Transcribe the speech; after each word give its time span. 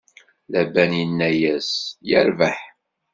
Laban 0.51 0.91
inna-yas: 1.03 1.71
Yerbeḥ! 2.09 2.57